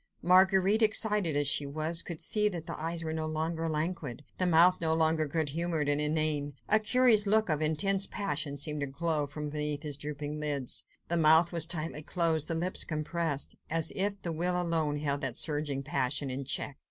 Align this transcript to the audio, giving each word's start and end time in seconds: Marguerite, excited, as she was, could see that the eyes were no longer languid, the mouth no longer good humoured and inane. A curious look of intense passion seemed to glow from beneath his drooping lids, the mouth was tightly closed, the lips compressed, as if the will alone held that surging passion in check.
Marguerite, 0.23 0.81
excited, 0.81 1.35
as 1.35 1.45
she 1.45 1.67
was, 1.67 2.01
could 2.01 2.21
see 2.21 2.49
that 2.49 2.65
the 2.65 2.75
eyes 2.81 3.03
were 3.03 3.13
no 3.13 3.27
longer 3.27 3.69
languid, 3.69 4.23
the 4.39 4.47
mouth 4.47 4.81
no 4.81 4.95
longer 4.95 5.27
good 5.27 5.49
humoured 5.49 5.87
and 5.87 6.01
inane. 6.01 6.53
A 6.67 6.79
curious 6.79 7.27
look 7.27 7.49
of 7.49 7.61
intense 7.61 8.07
passion 8.07 8.57
seemed 8.57 8.81
to 8.81 8.87
glow 8.87 9.27
from 9.27 9.49
beneath 9.51 9.83
his 9.83 9.97
drooping 9.97 10.39
lids, 10.39 10.85
the 11.07 11.17
mouth 11.17 11.51
was 11.51 11.67
tightly 11.67 12.01
closed, 12.01 12.47
the 12.47 12.55
lips 12.55 12.83
compressed, 12.83 13.55
as 13.69 13.91
if 13.95 14.19
the 14.23 14.31
will 14.33 14.59
alone 14.59 14.97
held 14.97 15.21
that 15.21 15.37
surging 15.37 15.83
passion 15.83 16.31
in 16.31 16.45
check. 16.45 16.77